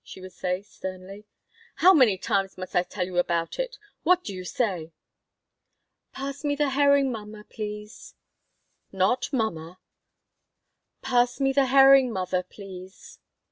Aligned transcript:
she 0.03 0.19
would 0.19 0.33
say, 0.33 0.63
sternly. 0.63 1.27
"How 1.75 1.93
many 1.93 2.17
times 2.17 2.57
must 2.57 2.75
I 2.75 2.81
tell 2.81 3.05
you 3.05 3.19
about 3.19 3.59
it? 3.59 3.77
What 4.01 4.23
do 4.23 4.33
you 4.33 4.43
say?" 4.43 4.93
"Pass 6.11 6.43
me 6.43 6.55
the 6.55 6.69
herring, 6.69 7.11
mamma, 7.11 7.43
please." 7.43 8.15
"Not 8.91 9.31
'mamma.'" 9.31 9.77
"Pass 11.03 11.39
me 11.39 11.53
the 11.53 11.67
herring, 11.67 12.11
mother, 12.11 12.41
please." 12.41 13.19